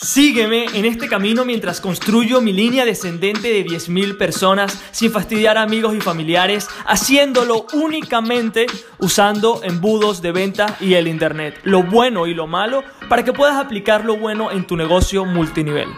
[0.00, 5.62] Sígueme en este camino mientras construyo mi línea descendente de 10.000 personas sin fastidiar a
[5.62, 8.66] amigos y familiares, haciéndolo únicamente
[9.00, 13.56] usando embudos de venta y el Internet, lo bueno y lo malo, para que puedas
[13.56, 15.88] aplicar lo bueno en tu negocio multinivel.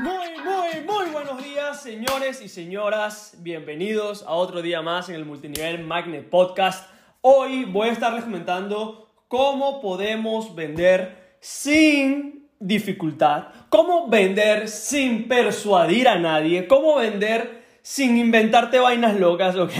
[0.00, 3.38] Muy, muy, muy buenos días, señores y señoras.
[3.38, 6.90] Bienvenidos a otro día más en el Multinivel Magnet Podcast.
[7.22, 16.18] Hoy voy a estarles comentando cómo podemos vender sin dificultad, cómo vender sin persuadir a
[16.18, 19.72] nadie, cómo vender sin inventarte vainas locas, ¿ok?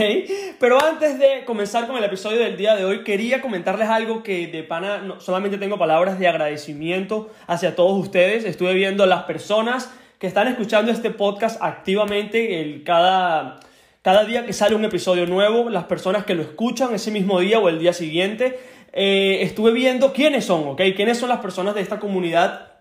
[0.61, 4.47] Pero antes de comenzar con el episodio del día de hoy, quería comentarles algo que
[4.47, 8.45] de pana no, solamente tengo palabras de agradecimiento hacia todos ustedes.
[8.45, 13.61] Estuve viendo las personas que están escuchando este podcast activamente el, cada,
[14.03, 17.59] cada día que sale un episodio nuevo, las personas que lo escuchan ese mismo día
[17.59, 18.59] o el día siguiente
[18.93, 20.83] eh, estuve viendo quiénes son, ¿ok?
[20.97, 22.73] Quiénes son las personas de esta comunidad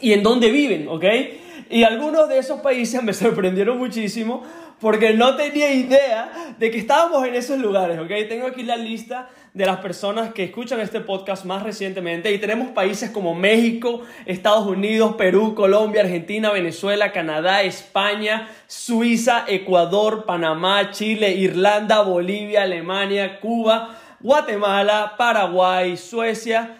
[0.00, 1.04] y en dónde viven, ¿ok?
[1.70, 4.42] Y algunos de esos países me sorprendieron muchísimo
[4.80, 8.10] porque no tenía idea de que estábamos en esos lugares, ¿ok?
[8.28, 12.68] Tengo aquí la lista de las personas que escuchan este podcast más recientemente y tenemos
[12.68, 21.32] países como México, Estados Unidos, Perú, Colombia, Argentina, Venezuela, Canadá, España, Suiza, Ecuador, Panamá, Chile,
[21.32, 26.76] Irlanda, Bolivia, Alemania, Cuba, Guatemala, Paraguay, Suecia,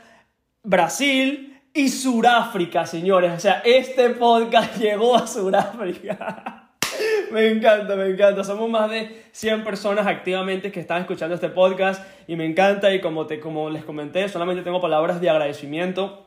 [0.63, 3.33] Brasil y Suráfrica, señores.
[3.33, 6.71] O sea, este podcast llegó a Suráfrica.
[7.33, 8.43] me encanta, me encanta.
[8.45, 13.01] Somos más de 100 personas activamente que están escuchando este podcast y me encanta y
[13.01, 16.25] como, te, como les comenté, solamente tengo palabras de agradecimiento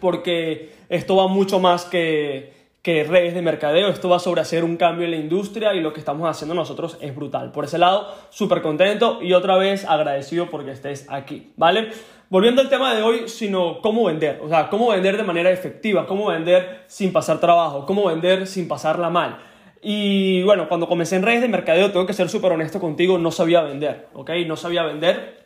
[0.00, 3.88] porque esto va mucho más que que redes de mercadeo.
[3.88, 6.98] Esto va sobre hacer un cambio en la industria y lo que estamos haciendo nosotros
[7.00, 7.52] es brutal.
[7.52, 11.90] Por ese lado, súper contento y otra vez agradecido porque estés aquí, ¿vale?
[12.28, 16.06] Volviendo al tema de hoy, sino cómo vender, o sea, cómo vender de manera efectiva,
[16.06, 19.38] cómo vender sin pasar trabajo, cómo vender sin pasarla mal.
[19.82, 23.30] Y bueno, cuando comencé en redes de mercadeo, tengo que ser súper honesto contigo, no
[23.30, 24.30] sabía vender, ¿ok?
[24.46, 25.44] No sabía vender.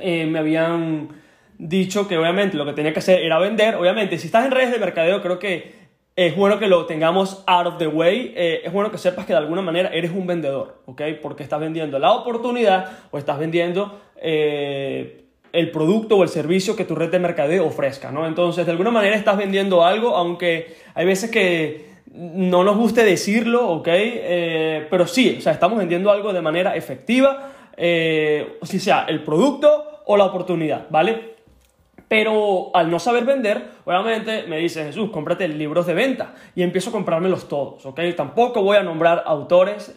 [0.00, 1.08] Eh, me habían
[1.58, 3.74] dicho que obviamente lo que tenía que hacer era vender.
[3.74, 5.83] Obviamente, si estás en redes de mercadeo, creo que
[6.16, 9.32] es bueno que lo tengamos out of the way, eh, es bueno que sepas que
[9.32, 11.02] de alguna manera eres un vendedor, ¿ok?
[11.20, 16.84] Porque estás vendiendo la oportunidad o estás vendiendo eh, el producto o el servicio que
[16.84, 18.28] tu red de mercadeo ofrezca, ¿no?
[18.28, 23.68] Entonces, de alguna manera estás vendiendo algo, aunque hay veces que no nos guste decirlo,
[23.70, 23.88] ¿ok?
[23.90, 30.02] Eh, pero sí, o sea, estamos vendiendo algo de manera efectiva, o sea, el producto
[30.06, 31.33] o la oportunidad, ¿vale?
[32.08, 36.90] Pero al no saber vender, obviamente me dice Jesús, cómprate libros de venta y empiezo
[36.90, 38.00] a comprármelos todos, ¿ok?
[38.16, 39.96] Tampoco voy a nombrar autores,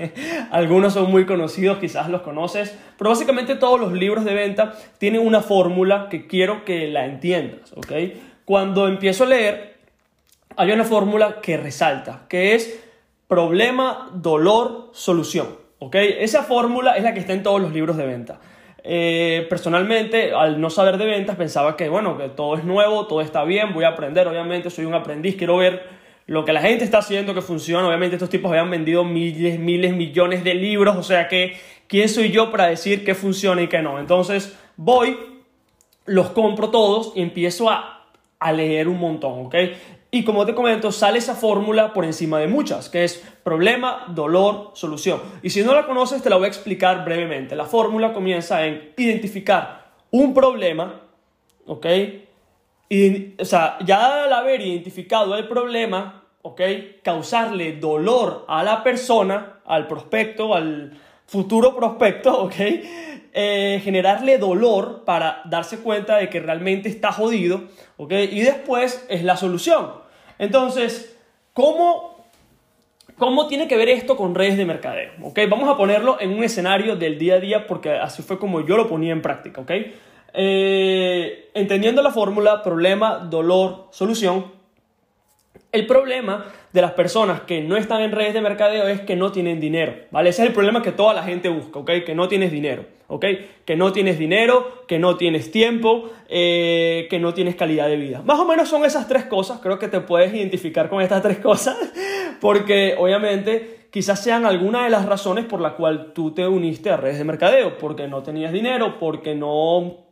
[0.50, 5.26] algunos son muy conocidos, quizás los conoces, pero básicamente todos los libros de venta tienen
[5.26, 7.92] una fórmula que quiero que la entiendas, ¿ok?
[8.44, 9.78] Cuando empiezo a leer,
[10.56, 12.84] hay una fórmula que resalta, que es
[13.26, 15.48] problema, dolor, solución,
[15.80, 15.96] ¿ok?
[15.96, 18.40] Esa fórmula es la que está en todos los libros de venta.
[18.84, 23.20] Eh, personalmente, al no saber de ventas, pensaba que, bueno, que todo es nuevo, todo
[23.20, 25.82] está bien, voy a aprender, obviamente, soy un aprendiz, quiero ver
[26.26, 27.88] lo que la gente está haciendo que funciona.
[27.88, 31.56] Obviamente, estos tipos habían vendido miles, miles, millones de libros, o sea que,
[31.86, 33.98] ¿quién soy yo para decir qué funciona y qué no?
[33.98, 35.16] Entonces, voy,
[36.04, 38.06] los compro todos y empiezo a,
[38.38, 39.54] a leer un montón, ¿ok?
[40.10, 44.70] Y como te comento, sale esa fórmula por encima de muchas, que es problema, dolor,
[44.72, 45.20] solución.
[45.42, 47.54] Y si no la conoces, te la voy a explicar brevemente.
[47.54, 51.02] La fórmula comienza en identificar un problema,
[51.66, 51.86] ¿ok?
[52.88, 56.62] Y, o sea, ya al haber identificado el problema, ¿ok?
[57.02, 62.54] Causarle dolor a la persona, al prospecto, al futuro prospecto, ¿ok?
[63.32, 67.64] Eh, generarle dolor para darse cuenta de que realmente está jodido,
[67.98, 68.12] ¿ok?
[68.30, 69.90] Y después es la solución.
[70.38, 71.16] Entonces,
[71.52, 72.24] ¿cómo,
[73.18, 75.12] cómo tiene que ver esto con redes de mercadeo?
[75.22, 75.38] ¿ok?
[75.48, 78.76] Vamos a ponerlo en un escenario del día a día porque así fue como yo
[78.76, 79.70] lo ponía en práctica, ¿ok?
[80.32, 84.57] Eh, entendiendo la fórmula problema, dolor, solución,
[85.70, 89.32] el problema de las personas que no están en redes de mercadeo es que no
[89.32, 90.30] tienen dinero, ¿vale?
[90.30, 91.90] Ese es el problema que toda la gente busca, ¿ok?
[92.06, 93.24] Que no tienes dinero, ¿ok?
[93.66, 98.22] Que no tienes dinero, que no tienes tiempo, eh, que no tienes calidad de vida.
[98.22, 101.38] Más o menos son esas tres cosas, creo que te puedes identificar con estas tres
[101.38, 101.76] cosas,
[102.40, 106.96] porque obviamente quizás sean algunas de las razones por la cual tú te uniste a
[106.96, 110.08] redes de mercadeo, porque no tenías dinero, porque no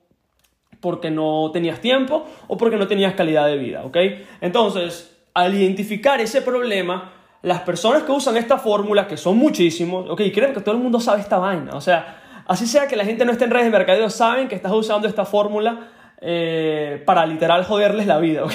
[0.80, 3.96] porque no tenías tiempo o porque no tenías calidad de vida, ¿ok?
[4.42, 7.12] Entonces, al identificar ese problema,
[7.42, 10.98] las personas que usan esta fórmula, que son muchísimos, ok, creen que todo el mundo
[10.98, 13.70] sabe esta vaina, o sea, así sea que la gente no esté en redes de
[13.70, 15.90] mercadeo, saben que estás usando esta fórmula
[16.22, 18.54] eh, para literal joderles la vida, ¿ok?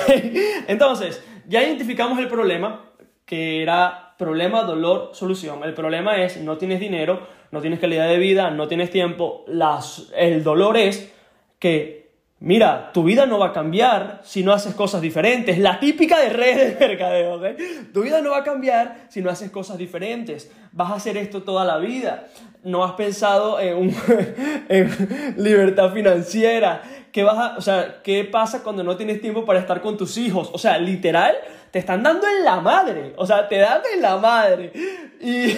[0.67, 2.85] Entonces, ya identificamos el problema,
[3.27, 5.63] que era problema, dolor, solución.
[5.63, 9.45] El problema es, no tienes dinero, no tienes calidad de vida, no tienes tiempo.
[9.45, 11.13] Las, el dolor es
[11.59, 12.00] que
[12.43, 15.59] Mira, tu vida no va a cambiar si no haces cosas diferentes.
[15.59, 17.45] La típica de redes de mercadeo, ¿ok?
[17.93, 20.51] Tu vida no va a cambiar si no haces cosas diferentes.
[20.71, 22.25] Vas a hacer esto toda la vida.
[22.63, 23.95] No has pensado en,
[24.69, 26.81] en libertad financiera.
[27.11, 30.17] ¿Qué, vas a, o sea, ¿Qué pasa cuando no tienes tiempo para estar con tus
[30.17, 30.49] hijos?
[30.51, 31.35] O sea, literal,
[31.69, 33.13] te están dando en la madre.
[33.17, 34.73] O sea, te dan en la madre.
[35.21, 35.55] Y,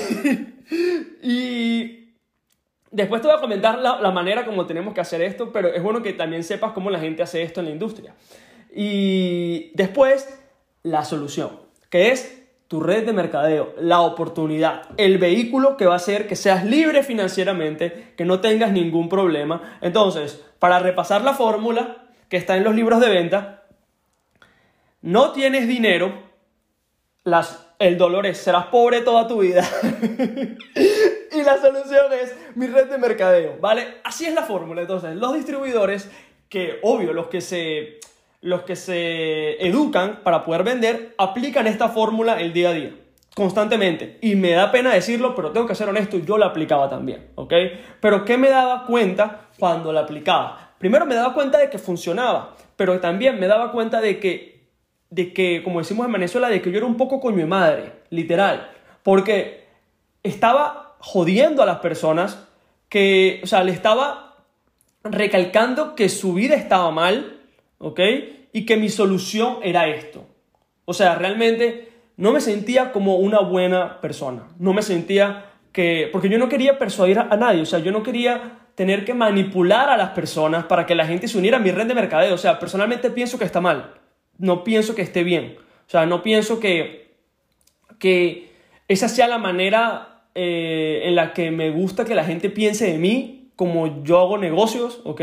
[1.26, 2.03] y
[2.94, 6.04] Después te voy a comentar la, manera como tenemos que hacer esto, pero es bueno
[6.04, 8.14] que también sepas cómo la gente hace esto en la industria.
[8.72, 10.40] Y después,
[10.84, 11.50] la solución,
[11.90, 16.36] que es tu red de mercadeo, la oportunidad, el vehículo que va a hacer que
[16.36, 19.80] seas libre financieramente, que no tengas ningún problema.
[19.82, 23.64] Entonces, para repasar la fórmula que está en los libros de venta,
[25.02, 26.14] no tienes dinero,
[27.80, 29.68] el dolor es, serás pobre toda tu vida.
[31.44, 33.96] la solución es mi red de mercadeo, ¿vale?
[34.04, 34.82] Así es la fórmula.
[34.82, 36.10] Entonces, los distribuidores,
[36.50, 38.00] que obvio, los que se,
[38.42, 42.96] los que se educan para poder vender, aplican esta fórmula el día a día,
[43.36, 44.18] constantemente.
[44.22, 47.54] Y me da pena decirlo, pero tengo que ser honesto, yo la aplicaba también, ¿ok?
[48.00, 50.74] Pero ¿qué me daba cuenta cuando la aplicaba?
[50.78, 54.68] Primero me daba cuenta de que funcionaba, pero también me daba cuenta de que,
[55.10, 57.94] de que como decimos en Venezuela, de que yo era un poco coño de madre,
[58.10, 58.70] literal.
[59.02, 59.64] Porque
[60.24, 62.48] estaba jodiendo a las personas,
[62.88, 64.38] que, o sea, le estaba
[65.04, 67.42] recalcando que su vida estaba mal,
[67.78, 68.00] ¿ok?
[68.54, 70.26] Y que mi solución era esto.
[70.86, 74.48] O sea, realmente no me sentía como una buena persona.
[74.60, 76.08] No me sentía que...
[76.10, 77.64] Porque yo no quería persuadir a nadie.
[77.64, 81.28] O sea, yo no quería tener que manipular a las personas para que la gente
[81.28, 82.34] se uniera a mi red de mercadeo.
[82.34, 83.96] O sea, personalmente pienso que está mal.
[84.38, 85.58] No pienso que esté bien.
[85.86, 87.18] O sea, no pienso que,
[88.00, 88.54] que
[88.88, 92.98] esa sea la manera eh, en la que me gusta que la gente piense de
[92.98, 95.22] mí como yo hago negocios, ¿ok?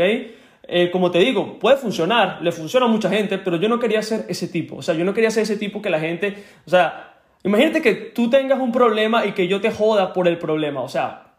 [0.63, 4.01] Eh, como te digo, puede funcionar, le funciona a mucha gente, pero yo no quería
[4.01, 4.77] ser ese tipo.
[4.77, 6.35] O sea, yo no quería ser ese tipo que la gente,
[6.65, 10.37] o sea, imagínate que tú tengas un problema y que yo te joda por el
[10.37, 10.81] problema.
[10.81, 11.33] O sea,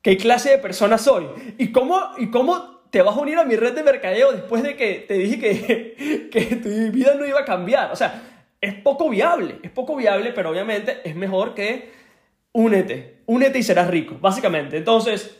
[0.00, 1.26] ¿qué clase de persona soy?
[1.58, 4.76] ¿Y cómo, y cómo te vas a unir a mi red de mercadeo después de
[4.76, 7.92] que te dije que, que tu vida no iba a cambiar?
[7.92, 8.22] O sea,
[8.58, 12.01] es poco viable, es poco viable, pero obviamente es mejor que
[12.52, 14.76] únete, únete y serás rico, básicamente.
[14.76, 15.38] Entonces,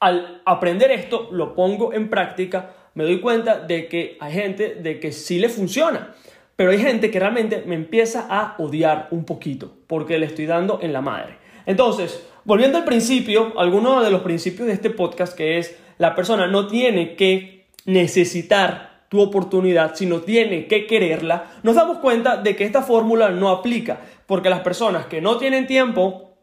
[0.00, 5.00] al aprender esto, lo pongo en práctica, me doy cuenta de que hay gente de
[5.00, 6.14] que sí le funciona,
[6.56, 10.80] pero hay gente que realmente me empieza a odiar un poquito porque le estoy dando
[10.82, 11.38] en la madre.
[11.66, 16.46] Entonces, volviendo al principio, alguno de los principios de este podcast que es la persona
[16.46, 22.64] no tiene que necesitar tu oportunidad, sino tiene que quererla, nos damos cuenta de que
[22.64, 26.34] esta fórmula no aplica, porque las personas que no tienen tiempo,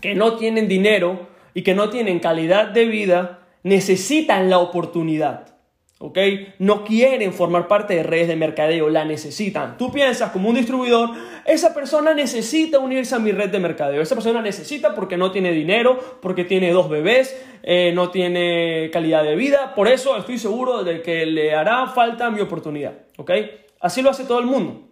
[0.00, 5.48] que no tienen dinero y que no tienen calidad de vida, necesitan la oportunidad.
[5.98, 6.18] ¿Ok?
[6.58, 9.76] No quieren formar parte de redes de mercadeo, la necesitan.
[9.76, 11.10] Tú piensas como un distribuidor,
[11.44, 14.00] esa persona necesita unirse a mi red de mercadeo.
[14.00, 19.22] Esa persona necesita porque no tiene dinero, porque tiene dos bebés, eh, no tiene calidad
[19.22, 19.74] de vida.
[19.74, 22.94] Por eso estoy seguro de que le hará falta mi oportunidad.
[23.18, 23.30] ¿Ok?
[23.80, 24.88] Así lo hace todo el mundo.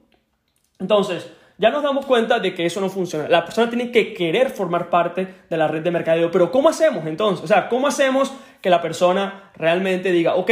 [0.78, 3.28] Entonces, ya nos damos cuenta de que eso no funciona.
[3.28, 6.30] La persona tiene que querer formar parte de la red de mercadeo.
[6.30, 7.44] Pero ¿cómo hacemos entonces?
[7.44, 10.50] O sea, ¿cómo hacemos que la persona realmente diga, ok,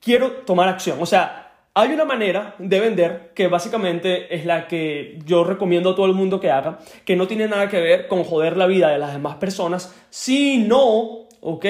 [0.00, 0.96] quiero tomar acción?
[1.02, 5.94] O sea, hay una manera de vender que básicamente es la que yo recomiendo a
[5.94, 8.88] todo el mundo que haga, que no tiene nada que ver con joder la vida
[8.88, 11.66] de las demás personas, sino, ¿ok?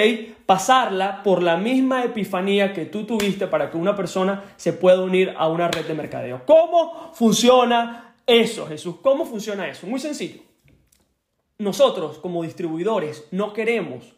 [0.47, 5.35] Pasarla por la misma epifanía que tú tuviste para que una persona se pueda unir
[5.37, 6.43] a una red de mercadeo.
[6.47, 8.97] ¿Cómo funciona eso, Jesús.
[9.03, 9.87] ¿Cómo funciona eso?
[9.87, 10.43] Muy sencillo.
[11.59, 14.13] Nosotros como distribuidores no queremos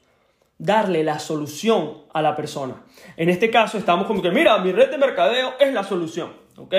[0.58, 2.82] darle la solución a la persona.
[3.16, 6.74] En este caso estamos como que, mira, mi red de mercadeo es la solución, ¿ok?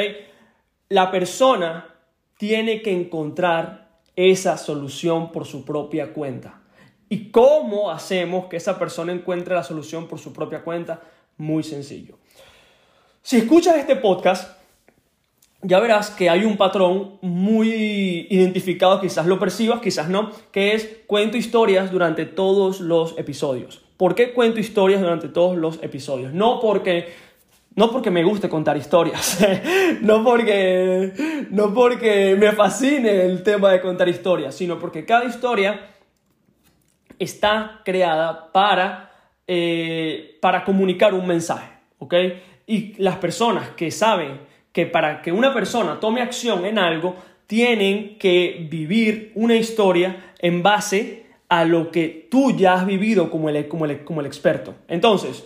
[0.89, 1.95] La persona
[2.38, 6.62] tiene que encontrar esa solución por su propia cuenta.
[7.07, 11.01] ¿Y cómo hacemos que esa persona encuentre la solución por su propia cuenta?
[11.38, 12.17] Muy sencillo.
[13.21, 14.58] Si escuchas este podcast,
[15.61, 20.89] ya verás que hay un patrón muy identificado, quizás lo percibas, quizás no, que es
[21.07, 23.81] cuento historias durante todos los episodios.
[23.97, 26.33] ¿Por qué cuento historias durante todos los episodios?
[26.33, 27.29] No porque
[27.75, 29.39] no porque me guste contar historias,
[30.01, 35.91] no porque no porque me fascine el tema de contar historias, sino porque cada historia
[37.19, 39.11] está creada para,
[39.45, 41.79] eh, para comunicar un mensaje.
[41.99, 42.13] ¿ok?
[42.65, 44.39] Y las personas que saben
[44.71, 47.15] que para que una persona tome acción en algo,
[47.47, 53.49] tienen que vivir una historia en base a lo que tú ya has vivido como
[53.49, 54.75] el, como como el experto.
[54.88, 55.45] Entonces,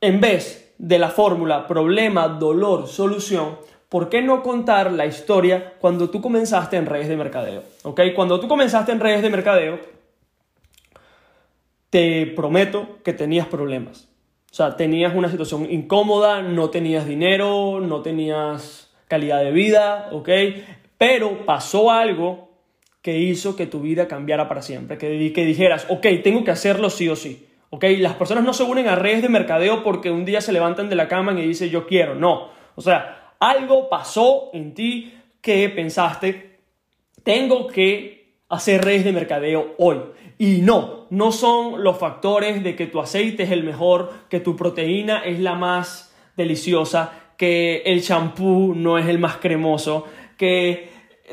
[0.00, 3.58] en vez de la fórmula problema, dolor, solución,
[3.90, 7.62] ¿por qué no contar la historia cuando tú comenzaste en redes de mercadeo?
[7.82, 8.00] ¿Ok?
[8.16, 9.78] Cuando tú comenzaste en redes de mercadeo,
[11.90, 14.09] te prometo que tenías problemas.
[14.50, 20.28] O sea, tenías una situación incómoda, no tenías dinero, no tenías calidad de vida, ¿ok?
[20.98, 22.50] Pero pasó algo
[23.02, 26.90] que hizo que tu vida cambiara para siempre, que, que dijeras, ok, tengo que hacerlo
[26.90, 27.46] sí o sí.
[27.70, 27.84] ¿ok?
[27.98, 30.96] Las personas no se unen a redes de mercadeo porque un día se levantan de
[30.96, 32.50] la cama y dicen yo quiero, no.
[32.74, 36.58] O sea, algo pasó en ti que pensaste,
[37.22, 39.98] tengo que hacer redes de mercadeo hoy.
[40.40, 44.56] Y no, no son los factores de que tu aceite es el mejor, que tu
[44.56, 50.06] proteína es la más deliciosa, que el champú no es el más cremoso,
[50.38, 50.88] que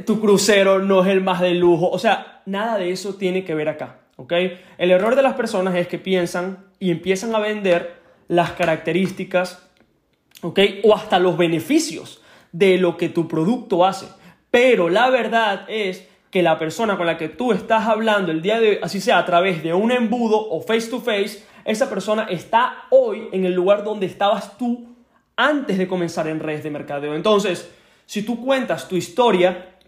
[0.05, 1.89] tu crucero no es el más de lujo.
[1.89, 4.01] O sea, nada de eso tiene que ver acá.
[4.17, 4.33] ¿ok?
[4.77, 9.69] El error de las personas es que piensan y empiezan a vender las características
[10.41, 10.59] ¿ok?
[10.83, 12.21] o hasta los beneficios
[12.51, 14.07] de lo que tu producto hace.
[14.51, 18.59] Pero la verdad es que la persona con la que tú estás hablando el día
[18.59, 22.27] de hoy, así sea a través de un embudo o face to face, esa persona
[22.29, 24.85] está hoy en el lugar donde estabas tú
[25.35, 27.15] antes de comenzar en redes de mercadeo.
[27.15, 27.73] Entonces,
[28.05, 29.79] si tú cuentas tu historia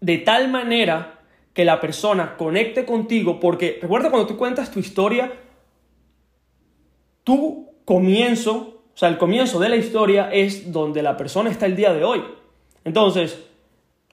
[0.00, 1.20] de tal manera
[1.54, 5.32] que la persona conecte contigo, porque recuerda cuando tú cuentas tu historia,
[7.22, 11.76] tu comienzo, o sea, el comienzo de la historia es donde la persona está el
[11.76, 12.24] día de hoy.
[12.82, 13.46] Entonces,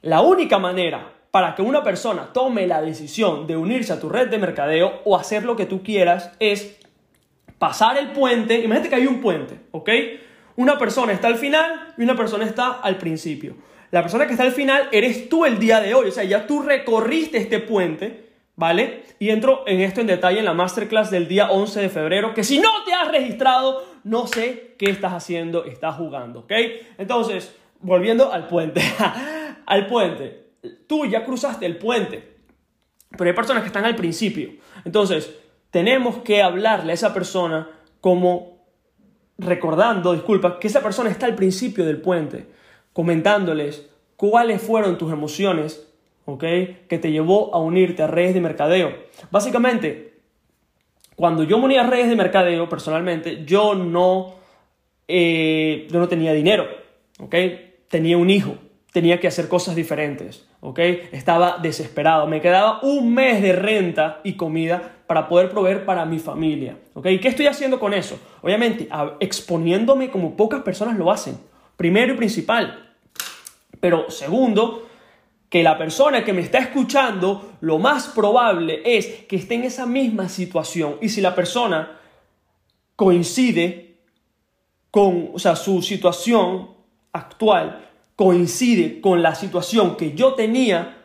[0.03, 4.29] la única manera para que una persona tome la decisión de unirse a tu red
[4.29, 6.77] de mercadeo o hacer lo que tú quieras es
[7.57, 8.59] pasar el puente.
[8.59, 9.89] Imagínate que hay un puente, ¿ok?
[10.57, 13.55] Una persona está al final y una persona está al principio.
[13.89, 16.45] La persona que está al final eres tú el día de hoy, o sea, ya
[16.45, 19.01] tú recorriste este puente, ¿vale?
[19.17, 22.43] Y entro en esto en detalle en la masterclass del día 11 de febrero, que
[22.43, 26.51] si no te has registrado, no sé qué estás haciendo, estás jugando, ¿ok?
[26.99, 28.83] Entonces, volviendo al puente,
[29.65, 30.42] al puente
[30.87, 32.37] tú ya cruzaste el puente,
[33.17, 34.51] pero hay personas que están al principio.
[34.85, 35.33] Entonces,
[35.71, 37.69] tenemos que hablarle a esa persona
[38.01, 38.53] como
[39.37, 42.47] recordando, disculpa, que esa persona está al principio del puente,
[42.93, 45.89] comentándoles cuáles fueron tus emociones,
[46.25, 46.43] ¿ok?
[46.87, 48.93] Que te llevó a unirte a redes de mercadeo.
[49.31, 50.13] Básicamente,
[51.15, 54.35] cuando yo me uní a redes de mercadeo, personalmente, yo no,
[55.07, 56.67] eh, yo no tenía dinero,
[57.19, 57.35] ¿ok?
[57.89, 58.57] Tenía un hijo,
[58.93, 60.79] tenía que hacer cosas diferentes, ¿ok?
[61.11, 66.19] Estaba desesperado, me quedaba un mes de renta y comida para poder proveer para mi
[66.19, 67.07] familia, ¿ok?
[67.19, 68.19] ¿Qué estoy haciendo con eso?
[68.43, 68.87] Obviamente,
[69.19, 71.39] exponiéndome como pocas personas lo hacen,
[71.75, 72.95] primero y principal.
[73.79, 74.87] Pero segundo,
[75.49, 79.87] que la persona que me está escuchando, lo más probable es que esté en esa
[79.87, 80.97] misma situación.
[81.01, 81.99] Y si la persona
[82.95, 83.97] coincide
[84.91, 86.69] con, o sea, su situación
[87.11, 87.89] actual
[88.23, 90.95] coincide con la situación que yo tenía,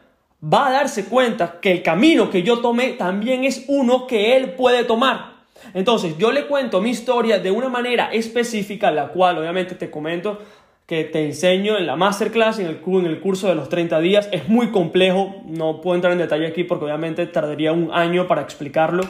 [0.40, 4.52] va a darse cuenta que el camino que yo tomé también es uno que él
[4.52, 5.32] puede tomar.
[5.74, 10.38] Entonces, yo le cuento mi historia de una manera específica, la cual obviamente te comento
[10.86, 14.28] que te enseño en la masterclass, en el, en el curso de los 30 días.
[14.30, 18.42] Es muy complejo, no puedo entrar en detalle aquí porque obviamente tardaría un año para
[18.42, 19.02] explicarlo.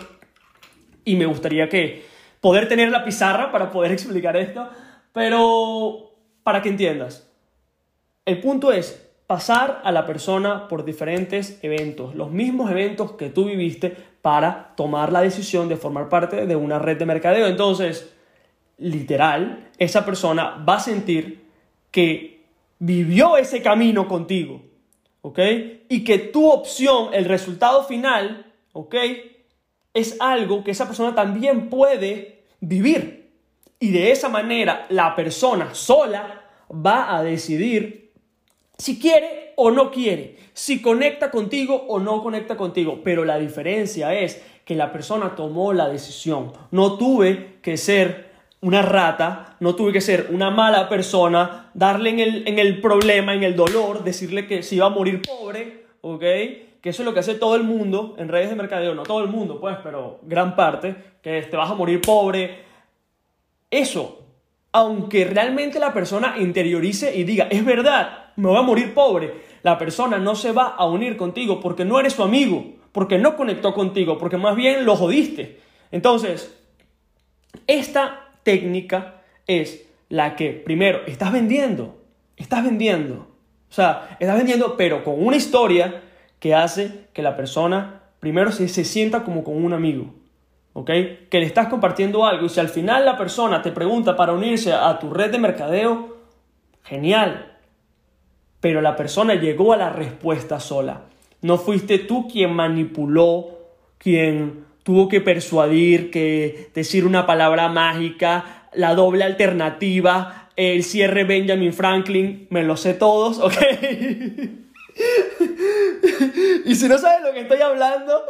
[1.05, 2.07] Y me gustaría que
[2.41, 4.67] poder tener la pizarra para poder explicar esto,
[5.13, 7.28] pero para que entiendas.
[8.29, 13.47] El punto es pasar a la persona por diferentes eventos, los mismos eventos que tú
[13.47, 17.47] viviste para tomar la decisión de formar parte de una red de mercadeo.
[17.47, 18.15] Entonces,
[18.77, 21.47] literal, esa persona va a sentir
[21.91, 22.45] que
[22.79, 24.61] vivió ese camino contigo,
[25.23, 25.39] ¿ok?
[25.89, 28.95] Y que tu opción, el resultado final, ¿ok?
[29.95, 33.31] Es algo que esa persona también puede vivir.
[33.81, 38.08] Y de esa manera, la persona sola va a decidir
[38.79, 44.15] si quiere o no quiere, si conecta contigo o no conecta contigo, pero la diferencia
[44.15, 46.53] es que la persona tomó la decisión.
[46.71, 48.29] No tuve que ser
[48.61, 53.35] una rata, no tuve que ser una mala persona, darle en el, en el problema,
[53.35, 56.21] en el dolor, decirle que se iba a morir pobre, ¿ok?
[56.21, 59.21] Que eso es lo que hace todo el mundo en redes de mercadeo, no todo
[59.21, 62.59] el mundo, pues, pero gran parte, que te vas a morir pobre.
[63.71, 64.28] Eso,
[64.73, 69.35] aunque realmente la persona interiorice y diga, es verdad, me voy a morir pobre.
[69.63, 73.37] La persona no se va a unir contigo porque no eres su amigo, porque no
[73.37, 75.61] conectó contigo, porque más bien lo jodiste.
[75.91, 76.55] Entonces,
[77.67, 81.99] Esta técnica es la que, primero, estás vendiendo,
[82.37, 83.29] estás vendiendo.
[83.71, 86.03] O sea, estás vendiendo, pero con una historia
[86.41, 90.15] que hace que la persona, primero, se, se sienta como con un amigo.
[90.79, 90.91] ¿Ok?
[91.29, 94.73] Que le estás compartiendo algo y si al final la persona te pregunta para unirse
[94.73, 96.17] a tu red de mercadeo,
[96.85, 97.57] genial.
[98.61, 101.03] Pero la persona llegó a la respuesta sola.
[101.43, 103.59] No fuiste tú quien manipuló,
[103.99, 111.73] quien tuvo que persuadir, que decir una palabra mágica, la doble alternativa, el cierre Benjamin
[111.73, 113.53] Franklin, me lo sé todos, ¿ok?
[116.65, 118.23] y si no sabes lo que estoy hablando,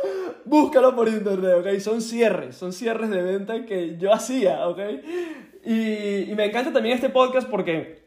[0.45, 1.79] búscalo por internet, ¿ok?
[1.81, 4.79] Son cierres, son cierres de venta que yo hacía, ¿ok?
[5.65, 8.03] Y, y me encanta también este podcast porque,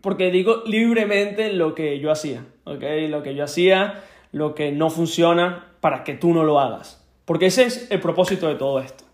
[0.00, 2.82] porque digo libremente lo que yo hacía, ¿ok?
[3.08, 4.02] Lo que yo hacía,
[4.32, 7.04] lo que no funciona para que tú no lo hagas.
[7.24, 9.04] Porque ese es el propósito de todo esto.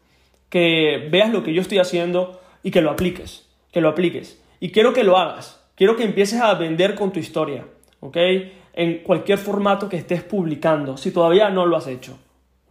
[0.48, 4.40] Que veas lo que yo estoy haciendo y que lo apliques, que lo apliques.
[4.60, 5.60] Y quiero que lo hagas.
[5.74, 7.66] Quiero que empieces a vender con tu historia,
[7.98, 8.16] ¿ok?
[8.74, 12.18] En cualquier formato que estés publicando, si todavía no lo has hecho,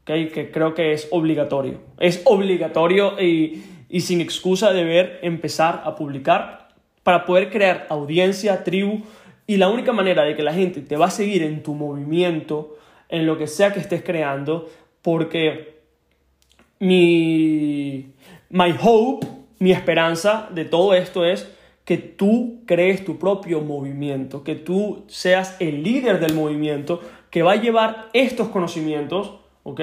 [0.01, 0.31] ¿ok?
[0.33, 1.79] Que creo que es obligatorio.
[1.99, 6.69] Es obligatorio y, y sin excusa deber empezar a publicar
[7.03, 9.01] para poder crear audiencia, tribu,
[9.45, 12.77] y la única manera de que la gente te va a seguir en tu movimiento,
[13.09, 14.69] en lo que sea que estés creando,
[15.01, 15.81] porque
[16.79, 18.13] mi
[18.49, 19.25] my hope,
[19.59, 21.49] mi esperanza de todo esto es
[21.85, 27.53] que tú crees tu propio movimiento, que tú seas el líder del movimiento que va
[27.53, 29.81] a llevar estos conocimientos, ¿ok?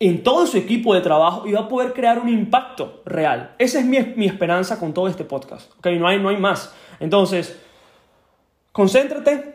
[0.00, 3.54] En todo su equipo de trabajo y va a poder crear un impacto real.
[3.58, 5.88] Esa es mi, mi esperanza con todo este podcast, ¿ok?
[5.98, 6.72] No hay, no hay más.
[7.00, 7.58] Entonces,
[8.72, 9.54] concéntrate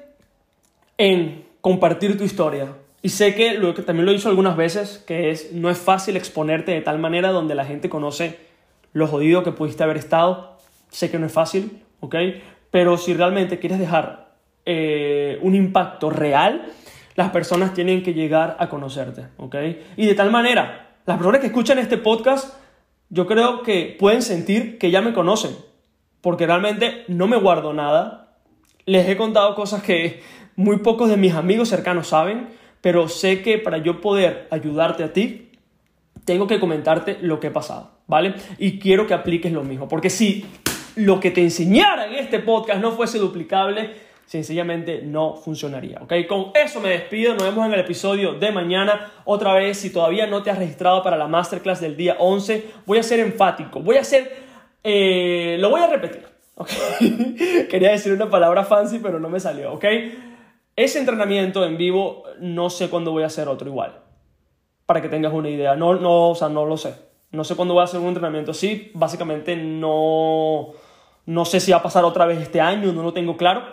[0.98, 2.76] en compartir tu historia.
[3.02, 6.18] Y sé que, lo que también lo he algunas veces, que es, no es fácil
[6.18, 8.38] exponerte de tal manera donde la gente conoce
[8.94, 10.53] lo jodido que pudiste haber estado.
[10.94, 12.16] Sé que no es fácil, ¿ok?
[12.70, 16.72] Pero si realmente quieres dejar eh, un impacto real,
[17.16, 19.56] las personas tienen que llegar a conocerte, ¿ok?
[19.98, 22.54] Y de tal manera, las personas que escuchan este podcast,
[23.10, 25.56] yo creo que pueden sentir que ya me conocen,
[26.22, 28.38] porque realmente no me guardo nada.
[28.86, 30.22] Les he contado cosas que
[30.56, 32.50] muy pocos de mis amigos cercanos saben,
[32.82, 35.50] pero sé que para yo poder ayudarte a ti,
[36.24, 38.36] tengo que comentarte lo que he pasado, ¿vale?
[38.60, 40.46] Y quiero que apliques lo mismo, porque si
[40.96, 43.94] lo que te enseñara en este podcast no fuese duplicable,
[44.26, 46.14] sencillamente no funcionaría, ¿ok?
[46.28, 49.12] Con eso me despido, nos vemos en el episodio de mañana.
[49.26, 52.98] Otra vez, si todavía no te has registrado para la masterclass del día 11, voy
[52.98, 54.32] a ser enfático, voy a ser,
[54.84, 56.26] eh, lo voy a repetir.
[57.70, 59.86] Quería decir una palabra fancy, pero no me salió, ¿ok?
[60.76, 64.00] Ese entrenamiento en vivo, no sé cuándo voy a hacer otro igual,
[64.86, 67.13] para que tengas una idea, no, no, o sea, no lo sé.
[67.34, 70.68] No sé cuándo voy a hacer un entrenamiento así, básicamente no,
[71.26, 73.64] no sé si va a pasar otra vez este año, no lo tengo claro.